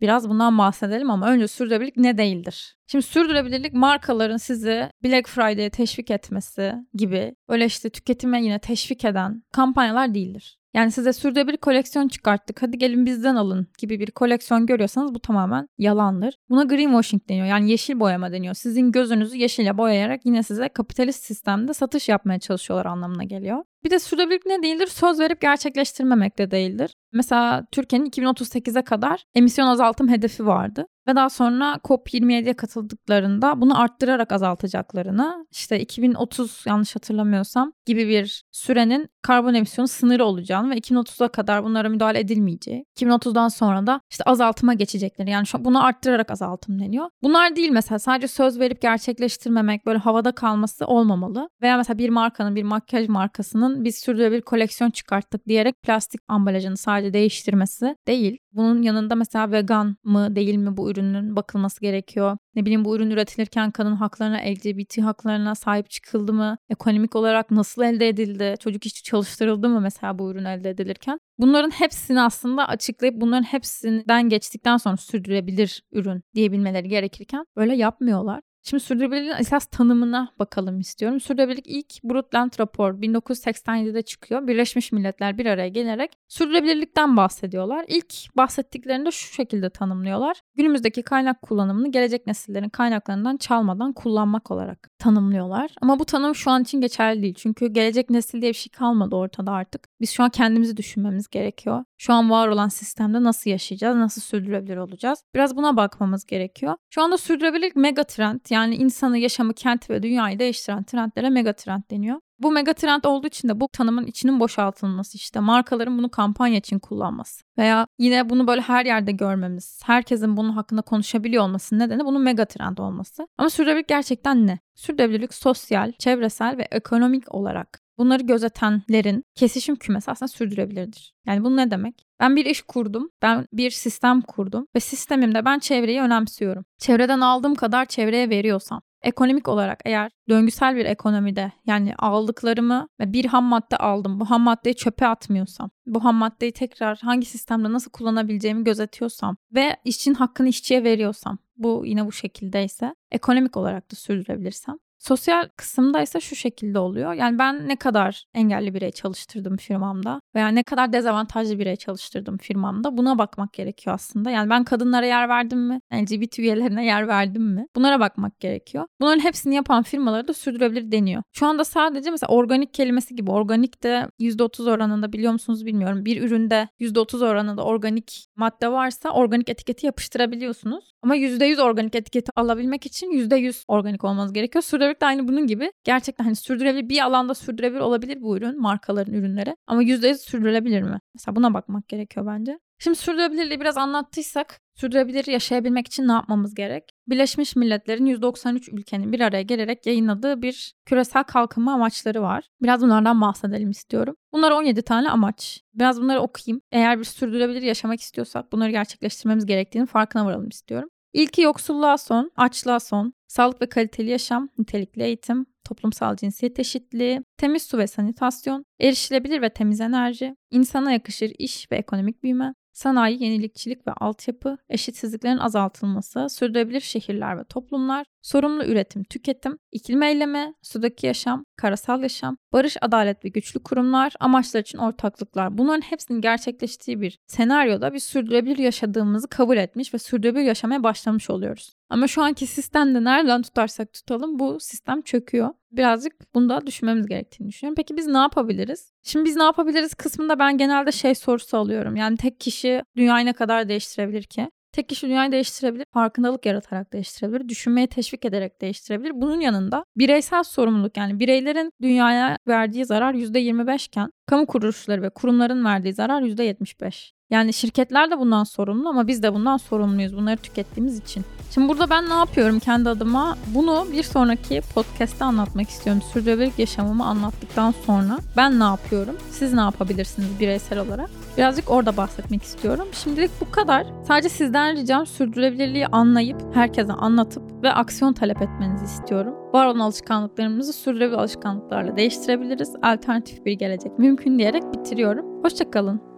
Biraz 0.00 0.28
bundan 0.28 0.58
bahsedelim 0.58 1.10
ama 1.10 1.28
önce 1.28 1.48
sürdürülebilirlik 1.48 1.96
ne 1.96 2.18
değildir? 2.18 2.76
Şimdi 2.86 3.04
sürdürülebilirlik 3.04 3.72
markaların 3.72 4.36
sizi 4.36 4.90
Black 5.04 5.28
Friday'e 5.28 5.70
teşvik 5.70 6.10
etmesi 6.10 6.74
gibi 6.94 7.34
öyle 7.48 7.64
işte 7.64 7.90
tüketime 7.90 8.42
yine 8.42 8.58
teşvik 8.58 9.04
eden 9.04 9.42
kampanyalar 9.52 10.14
değildir. 10.14 10.58
Yani 10.74 10.90
size 10.90 11.12
sürdürülebilir 11.12 11.56
koleksiyon 11.56 12.08
çıkarttık 12.08 12.62
hadi 12.62 12.78
gelin 12.78 13.06
bizden 13.06 13.34
alın 13.34 13.66
gibi 13.78 14.00
bir 14.00 14.10
koleksiyon 14.10 14.66
görüyorsanız 14.66 15.14
bu 15.14 15.20
tamamen 15.20 15.68
yalandır. 15.78 16.34
Buna 16.48 16.64
greenwashing 16.64 17.28
deniyor 17.28 17.46
yani 17.46 17.70
yeşil 17.70 18.00
boyama 18.00 18.32
deniyor. 18.32 18.54
Sizin 18.54 18.92
gözünüzü 18.92 19.36
yeşile 19.36 19.78
boyayarak 19.78 20.20
yine 20.26 20.42
size 20.42 20.68
kapitalist 20.68 21.24
sistemde 21.24 21.74
satış 21.74 22.08
yapmaya 22.08 22.38
çalışıyorlar 22.38 22.86
anlamına 22.86 23.24
geliyor. 23.24 23.58
Bir 23.84 23.90
de 23.90 23.98
sürdürülebilirlik 23.98 24.46
ne 24.46 24.62
değildir? 24.62 24.86
Söz 24.86 25.20
verip 25.20 25.40
gerçekleştirmemek 25.40 26.38
de 26.38 26.50
değildir. 26.50 26.94
Mesela 27.12 27.66
Türkiye'nin 27.72 28.10
2038'e 28.10 28.82
kadar 28.82 29.24
emisyon 29.34 29.66
azaltım 29.66 30.08
hedefi 30.08 30.46
vardı. 30.46 30.86
Ve 31.08 31.16
daha 31.16 31.30
sonra 31.30 31.78
COP27'ye 31.84 32.54
katıldıklarında 32.54 33.60
bunu 33.60 33.80
arttırarak 33.80 34.32
azaltacaklarını 34.32 35.46
işte 35.52 35.80
2030 35.80 36.64
yanlış 36.66 36.96
hatırlamıyorsam 36.96 37.72
gibi 37.86 38.08
bir 38.08 38.42
sürenin 38.52 39.08
karbon 39.22 39.54
emisyonu 39.54 39.88
sınırı 39.88 40.24
olacağını 40.24 40.70
ve 40.70 40.78
2030'a 40.78 41.28
kadar 41.28 41.64
bunlara 41.64 41.88
müdahale 41.88 42.20
edilmeyeceği. 42.20 42.84
2030'dan 43.00 43.48
sonra 43.48 43.86
da 43.86 44.00
işte 44.10 44.24
azaltıma 44.24 44.74
geçecekleri. 44.74 45.30
Yani 45.30 45.46
şu 45.46 45.64
bunu 45.64 45.84
arttırarak 45.84 46.30
azaltım 46.30 46.78
deniyor. 46.80 47.08
Bunlar 47.22 47.56
değil 47.56 47.70
mesela 47.70 47.98
sadece 47.98 48.28
söz 48.28 48.60
verip 48.60 48.82
gerçekleştirmemek 48.82 49.86
böyle 49.86 49.98
havada 49.98 50.32
kalması 50.32 50.86
olmamalı. 50.86 51.48
Veya 51.62 51.76
mesela 51.76 51.98
bir 51.98 52.08
markanın 52.08 52.56
bir 52.56 52.62
makyaj 52.62 53.08
markasının 53.08 53.84
biz 53.84 53.96
sürdürülebilir 53.96 54.42
koleksiyon 54.42 54.90
çıkarttık 54.90 55.46
diyerek 55.46 55.82
plastik 55.82 56.20
ambalajını 56.28 56.76
sadece 56.76 57.12
değiştirmesi 57.12 57.96
değil. 58.06 58.38
Bunun 58.54 58.82
yanında 58.82 59.14
mesela 59.14 59.52
vegan 59.52 59.96
mı 60.04 60.36
değil 60.36 60.54
mi 60.54 60.76
bu 60.76 60.90
ürünün 60.90 61.36
bakılması 61.36 61.80
gerekiyor. 61.80 62.36
Ne 62.54 62.62
bileyim 62.64 62.84
bu 62.84 62.96
ürün 62.96 63.10
üretilirken 63.10 63.70
kadın 63.70 63.92
haklarına, 63.96 64.36
LGBT 64.36 64.98
haklarına 64.98 65.54
sahip 65.54 65.90
çıkıldı 65.90 66.32
mı? 66.32 66.56
Ekonomik 66.70 67.16
olarak 67.16 67.50
nasıl 67.50 67.82
elde 67.82 68.08
edildi? 68.08 68.54
Çocuk 68.60 68.86
işçi 68.86 69.02
çalıştırıldı 69.02 69.68
mı 69.68 69.80
mesela 69.80 70.18
bu 70.18 70.30
ürün 70.30 70.44
elde 70.44 70.70
edilirken? 70.70 71.18
Bunların 71.38 71.70
hepsini 71.70 72.20
aslında 72.20 72.68
açıklayıp 72.68 73.20
bunların 73.20 73.42
hepsinden 73.42 74.28
geçtikten 74.28 74.76
sonra 74.76 74.96
sürdürülebilir 74.96 75.82
ürün 75.92 76.22
diyebilmeleri 76.34 76.88
gerekirken 76.88 77.44
böyle 77.56 77.76
yapmıyorlar. 77.76 78.40
Şimdi 78.66 78.82
sürdürülebilirliğin 78.82 79.34
esas 79.38 79.66
tanımına 79.66 80.32
bakalım 80.38 80.80
istiyorum. 80.80 81.20
Sürdürülebilirlik 81.20 81.66
ilk 81.68 82.04
Brundtland 82.04 82.52
rapor 82.60 82.94
1987'de 82.94 84.02
çıkıyor. 84.02 84.46
Birleşmiş 84.46 84.92
Milletler 84.92 85.38
bir 85.38 85.46
araya 85.46 85.68
gelerek 85.68 86.12
sürdürülebilirlikten 86.28 87.16
bahsediyorlar. 87.16 87.84
İlk 87.88 88.36
bahsettiklerinde 88.36 89.10
şu 89.10 89.34
şekilde 89.34 89.70
tanımlıyorlar. 89.70 90.40
Günümüzdeki 90.56 91.02
kaynak 91.02 91.42
kullanımını 91.42 91.90
gelecek 91.90 92.26
nesillerin 92.26 92.68
kaynaklarından 92.68 93.36
çalmadan 93.36 93.92
kullanmak 93.92 94.50
olarak 94.50 94.90
tanımlıyorlar. 94.98 95.70
Ama 95.82 95.98
bu 95.98 96.04
tanım 96.04 96.34
şu 96.34 96.50
an 96.50 96.62
için 96.62 96.80
geçerli 96.80 97.22
değil. 97.22 97.34
Çünkü 97.34 97.66
gelecek 97.66 98.10
nesil 98.10 98.42
diye 98.42 98.50
bir 98.52 98.56
şey 98.56 98.70
kalmadı 98.70 99.16
ortada 99.16 99.52
artık. 99.52 99.88
Biz 100.00 100.10
şu 100.10 100.22
an 100.22 100.30
kendimizi 100.30 100.76
düşünmemiz 100.76 101.28
gerekiyor. 101.28 101.84
Şu 101.98 102.12
an 102.12 102.30
var 102.30 102.48
olan 102.48 102.68
sistemde 102.68 103.22
nasıl 103.22 103.50
yaşayacağız, 103.50 103.96
nasıl 103.96 104.20
sürdürülebilir 104.20 104.76
olacağız? 104.76 105.24
Biraz 105.34 105.56
buna 105.56 105.76
bakmamız 105.76 106.24
gerekiyor. 106.24 106.76
Şu 106.90 107.02
anda 107.02 107.18
sürdürülebilirlik 107.18 107.76
mega 107.76 108.04
trend 108.04 108.40
yani 108.50 108.74
insanı, 108.76 109.18
yaşamı, 109.18 109.54
kenti 109.54 109.92
ve 109.92 110.02
dünyayı 110.02 110.38
değiştiren 110.38 110.84
trendlere 110.84 111.30
mega 111.30 111.52
trend 111.52 111.82
deniyor. 111.90 112.20
Bu 112.38 112.50
mega 112.50 112.72
trend 112.72 113.04
olduğu 113.04 113.26
için 113.26 113.48
de 113.48 113.60
bu 113.60 113.68
tanımın 113.68 114.06
içinin 114.06 114.40
boşaltılması 114.40 115.16
işte 115.16 115.40
markaların 115.40 115.98
bunu 115.98 116.10
kampanya 116.10 116.58
için 116.58 116.78
kullanması 116.78 117.44
veya 117.58 117.86
yine 117.98 118.30
bunu 118.30 118.46
böyle 118.46 118.60
her 118.60 118.86
yerde 118.86 119.12
görmemiz, 119.12 119.80
herkesin 119.84 120.36
bunun 120.36 120.50
hakkında 120.50 120.82
konuşabiliyor 120.82 121.44
olması 121.44 121.78
nedeni 121.78 122.04
bunun 122.04 122.22
mega 122.22 122.44
trend 122.44 122.78
olması. 122.78 123.28
Ama 123.38 123.50
sürdürülebilirlik 123.50 123.88
gerçekten 123.88 124.46
ne? 124.46 124.58
Sürdürülebilirlik 124.74 125.34
sosyal, 125.34 125.92
çevresel 125.92 126.58
ve 126.58 126.68
ekonomik 126.70 127.34
olarak 127.34 127.83
bunları 127.98 128.22
gözetenlerin 128.22 129.24
kesişim 129.34 129.76
kümesi 129.76 130.10
aslında 130.10 130.28
sürdürebilirdir. 130.28 131.14
Yani 131.26 131.44
bu 131.44 131.56
ne 131.56 131.70
demek? 131.70 132.06
Ben 132.20 132.36
bir 132.36 132.46
iş 132.46 132.62
kurdum, 132.62 133.10
ben 133.22 133.46
bir 133.52 133.70
sistem 133.70 134.20
kurdum 134.20 134.66
ve 134.76 134.80
sistemimde 134.80 135.44
ben 135.44 135.58
çevreyi 135.58 136.00
önemsiyorum. 136.00 136.64
Çevreden 136.78 137.20
aldığım 137.20 137.54
kadar 137.54 137.86
çevreye 137.86 138.30
veriyorsam, 138.30 138.82
ekonomik 139.02 139.48
olarak 139.48 139.80
eğer 139.84 140.10
döngüsel 140.28 140.76
bir 140.76 140.84
ekonomide 140.84 141.52
yani 141.66 141.94
aldıklarımı 141.98 142.88
bir 143.00 143.24
ham 143.24 143.44
madde 143.44 143.76
aldım. 143.76 144.20
Bu 144.20 144.30
ham 144.30 144.42
maddeyi 144.42 144.74
çöpe 144.74 145.06
atmıyorsam, 145.06 145.70
bu 145.86 146.04
ham 146.04 146.14
maddeyi 146.14 146.52
tekrar 146.52 146.98
hangi 146.98 147.26
sistemde 147.26 147.72
nasıl 147.72 147.90
kullanabileceğimi 147.90 148.64
gözetiyorsam 148.64 149.36
ve 149.54 149.76
işçinin 149.84 150.14
hakkını 150.14 150.48
işçiye 150.48 150.84
veriyorsam 150.84 151.38
bu 151.56 151.82
yine 151.86 152.06
bu 152.06 152.12
şekildeyse 152.12 152.94
ekonomik 153.10 153.56
olarak 153.56 153.92
da 153.92 153.96
sürdürebilirsem 153.96 154.78
Sosyal 154.98 155.48
kısımda 155.56 156.02
ise 156.02 156.20
şu 156.20 156.36
şekilde 156.36 156.78
oluyor. 156.78 157.12
Yani 157.12 157.38
ben 157.38 157.68
ne 157.68 157.76
kadar 157.76 158.24
engelli 158.34 158.74
birey 158.74 158.90
çalıştırdım 158.90 159.56
firmamda 159.56 160.20
veya 160.34 160.48
ne 160.48 160.62
kadar 160.62 160.92
dezavantajlı 160.92 161.58
birey 161.58 161.76
çalıştırdım 161.76 162.38
firmamda 162.38 162.96
buna 162.96 163.18
bakmak 163.18 163.52
gerekiyor 163.52 163.94
aslında. 163.94 164.30
Yani 164.30 164.50
ben 164.50 164.64
kadınlara 164.64 165.06
yer 165.06 165.28
verdim 165.28 165.58
mi? 165.68 165.80
LGBT 165.94 166.38
üyelerine 166.38 166.84
yer 166.86 167.08
verdim 167.08 167.42
mi? 167.42 167.66
Bunlara 167.76 168.00
bakmak 168.00 168.40
gerekiyor. 168.40 168.86
Bunların 169.00 169.24
hepsini 169.24 169.54
yapan 169.54 169.82
firmaları 169.82 170.28
da 170.28 170.32
sürdürülebilir 170.34 170.92
deniyor. 170.92 171.22
Şu 171.32 171.46
anda 171.46 171.64
sadece 171.64 172.10
mesela 172.10 172.30
organik 172.32 172.74
kelimesi 172.74 173.16
gibi 173.16 173.30
organik 173.30 173.82
de 173.82 174.08
%30 174.18 174.70
oranında 174.70 175.12
biliyor 175.12 175.32
musunuz 175.32 175.66
bilmiyorum. 175.66 176.04
Bir 176.04 176.22
üründe 176.22 176.68
%30 176.80 177.22
oranında 177.22 177.64
organik 177.64 178.26
madde 178.36 178.72
varsa 178.72 179.10
organik 179.10 179.48
etiketi 179.48 179.86
yapıştırabiliyorsunuz. 179.86 180.94
Ama 181.02 181.16
%100 181.16 181.60
organik 181.62 181.94
etiketi 181.94 182.30
alabilmek 182.36 182.86
için 182.86 183.10
%100 183.12 183.64
organik 183.68 184.04
olmanız 184.04 184.32
gerekiyor. 184.32 184.62
Sürdürülebilirlik 184.84 185.00
de 185.00 185.06
aynı 185.06 185.28
bunun 185.28 185.46
gibi. 185.46 185.72
Gerçekten 185.84 186.24
hani 186.24 186.36
sürdürülebilir 186.36 186.88
bir 186.88 187.00
alanda 187.04 187.34
sürdürülebilir 187.34 187.80
olabilir 187.80 188.22
bu 188.22 188.36
ürün, 188.36 188.60
markaların 188.60 189.14
ürünleri. 189.14 189.56
Ama 189.66 189.82
%100 189.82 190.14
sürdürülebilir 190.18 190.82
mi? 190.82 190.98
Mesela 191.14 191.36
buna 191.36 191.54
bakmak 191.54 191.88
gerekiyor 191.88 192.26
bence. 192.26 192.58
Şimdi 192.78 192.98
sürdürülebilirliği 192.98 193.60
biraz 193.60 193.76
anlattıysak 193.76 194.60
sürdürülebilir 194.74 195.26
yaşayabilmek 195.26 195.86
için 195.86 196.08
ne 196.08 196.12
yapmamız 196.12 196.54
gerek? 196.54 196.84
Birleşmiş 197.06 197.56
Milletler'in 197.56 198.06
193 198.06 198.68
ülkenin 198.68 199.12
bir 199.12 199.20
araya 199.20 199.42
gelerek 199.42 199.86
yayınladığı 199.86 200.42
bir 200.42 200.74
küresel 200.86 201.24
kalkınma 201.24 201.72
amaçları 201.72 202.22
var. 202.22 202.48
Biraz 202.62 202.82
bunlardan 202.82 203.20
bahsedelim 203.20 203.70
istiyorum. 203.70 204.14
Bunlar 204.32 204.50
17 204.50 204.82
tane 204.82 205.10
amaç. 205.10 205.60
Biraz 205.74 206.00
bunları 206.00 206.20
okuyayım. 206.20 206.60
Eğer 206.72 206.98
bir 206.98 207.04
sürdürülebilir 207.04 207.62
yaşamak 207.62 208.00
istiyorsak 208.00 208.52
bunları 208.52 208.70
gerçekleştirmemiz 208.70 209.46
gerektiğini 209.46 209.86
farkına 209.86 210.26
varalım 210.26 210.48
istiyorum. 210.48 210.88
İlki 211.14 211.42
yoksulluğa 211.42 211.98
son, 211.98 212.30
açlığa 212.36 212.80
son, 212.80 213.12
sağlık 213.26 213.62
ve 213.62 213.68
kaliteli 213.68 214.10
yaşam, 214.10 214.48
nitelikli 214.58 215.02
eğitim, 215.02 215.46
toplumsal 215.64 216.16
cinsiyet 216.16 216.58
eşitliği, 216.58 217.22
temiz 217.36 217.62
su 217.62 217.78
ve 217.78 217.86
sanitasyon, 217.86 218.64
erişilebilir 218.80 219.42
ve 219.42 219.50
temiz 219.50 219.80
enerji, 219.80 220.36
insana 220.50 220.92
yakışır 220.92 221.32
iş 221.38 221.72
ve 221.72 221.76
ekonomik 221.76 222.22
büyüme, 222.22 222.54
sanayi, 222.74 223.24
yenilikçilik 223.24 223.86
ve 223.86 223.92
altyapı, 223.92 224.58
eşitsizliklerin 224.68 225.38
azaltılması, 225.38 226.28
sürdürülebilir 226.30 226.80
şehirler 226.80 227.38
ve 227.38 227.44
toplumlar, 227.44 228.06
sorumlu 228.22 228.64
üretim, 228.64 229.04
tüketim, 229.04 229.58
iklim 229.72 230.02
eylemi, 230.02 230.54
sudaki 230.62 231.06
yaşam, 231.06 231.44
karasal 231.56 232.02
yaşam, 232.02 232.36
barış, 232.52 232.76
adalet 232.80 233.24
ve 233.24 233.28
güçlü 233.28 233.62
kurumlar, 233.62 234.12
amaçlar 234.20 234.60
için 234.60 234.78
ortaklıklar. 234.78 235.58
Bunların 235.58 235.80
hepsinin 235.80 236.20
gerçekleştiği 236.20 237.00
bir 237.00 237.18
senaryoda 237.26 237.94
bir 237.94 237.98
sürdürülebilir 237.98 238.58
yaşadığımızı 238.58 239.28
kabul 239.28 239.56
etmiş 239.56 239.94
ve 239.94 239.98
sürdürülebilir 239.98 240.44
yaşamaya 240.44 240.82
başlamış 240.82 241.30
oluyoruz. 241.30 241.74
Ama 241.94 242.06
şu 242.06 242.22
anki 242.22 242.46
sistemde 242.46 243.04
nereden 243.04 243.42
tutarsak 243.42 243.92
tutalım 243.92 244.38
bu 244.38 244.60
sistem 244.60 245.02
çöküyor. 245.02 245.50
Birazcık 245.72 246.34
bunda 246.34 246.66
düşünmemiz 246.66 247.06
gerektiğini 247.06 247.48
düşünüyorum. 247.48 247.74
Peki 247.76 247.96
biz 247.96 248.06
ne 248.06 248.18
yapabiliriz? 248.18 248.92
Şimdi 249.02 249.24
biz 249.24 249.36
ne 249.36 249.42
yapabiliriz 249.42 249.94
kısmında 249.94 250.38
ben 250.38 250.58
genelde 250.58 250.92
şey 250.92 251.14
sorusu 251.14 251.56
alıyorum. 251.56 251.96
Yani 251.96 252.16
tek 252.16 252.40
kişi 252.40 252.82
dünyayı 252.96 253.26
ne 253.26 253.32
kadar 253.32 253.68
değiştirebilir 253.68 254.22
ki? 254.22 254.50
Tek 254.72 254.88
kişi 254.88 255.06
dünyayı 255.06 255.32
değiştirebilir, 255.32 255.86
farkındalık 255.92 256.46
yaratarak 256.46 256.92
değiştirebilir, 256.92 257.48
düşünmeye 257.48 257.86
teşvik 257.86 258.24
ederek 258.24 258.60
değiştirebilir. 258.60 259.12
Bunun 259.14 259.40
yanında 259.40 259.84
bireysel 259.96 260.42
sorumluluk 260.42 260.96
yani 260.96 261.20
bireylerin 261.20 261.70
dünyaya 261.82 262.38
verdiği 262.48 262.84
zarar 262.84 263.14
%25 263.14 263.86
iken 263.86 264.10
kamu 264.26 264.46
kuruluşları 264.46 265.02
ve 265.02 265.10
kurumların 265.10 265.64
verdiği 265.64 265.94
zarar 265.94 266.22
%75. 266.22 267.14
Yani 267.30 267.52
şirketler 267.52 268.10
de 268.10 268.18
bundan 268.18 268.44
sorumlu 268.44 268.88
ama 268.88 269.06
biz 269.06 269.22
de 269.22 269.34
bundan 269.34 269.56
sorumluyuz 269.56 270.16
bunları 270.16 270.36
tükettiğimiz 270.36 270.98
için. 270.98 271.24
Şimdi 271.54 271.68
burada 271.68 271.90
ben 271.90 272.08
ne 272.08 272.14
yapıyorum 272.14 272.58
kendi 272.58 272.88
adıma? 272.88 273.36
Bunu 273.54 273.86
bir 273.92 274.02
sonraki 274.02 274.60
podcast'te 274.74 275.24
anlatmak 275.24 275.68
istiyorum. 275.68 276.02
Sürdürülebilir 276.12 276.52
yaşamımı 276.58 277.04
anlattıktan 277.06 277.74
sonra 277.86 278.18
ben 278.36 278.60
ne 278.60 278.64
yapıyorum? 278.64 279.16
Siz 279.30 279.52
ne 279.52 279.60
yapabilirsiniz 279.60 280.40
bireysel 280.40 280.78
olarak? 280.78 281.10
Birazcık 281.36 281.70
orada 281.70 281.96
bahsetmek 281.96 282.42
istiyorum. 282.42 282.88
Şimdilik 282.92 283.30
bu 283.40 283.50
kadar. 283.50 283.86
Sadece 284.08 284.28
sizden 284.28 284.76
ricam 284.76 285.06
sürdürülebilirliği 285.06 285.86
anlayıp 285.86 286.54
herkese 286.54 286.92
anlatıp 286.92 287.62
ve 287.62 287.72
aksiyon 287.72 288.12
talep 288.12 288.42
etmenizi 288.42 288.84
istiyorum. 288.84 289.43
Var 289.54 289.66
olan 289.66 289.78
alışkanlıklarımızı 289.78 290.72
sürdürülebilir 290.72 291.18
alışkanlıklarla 291.18 291.96
değiştirebiliriz. 291.96 292.76
Alternatif 292.82 293.44
bir 293.44 293.52
gelecek 293.52 293.98
mümkün 293.98 294.38
diyerek 294.38 294.62
bitiriyorum. 294.74 295.42
Hoşçakalın. 295.42 296.13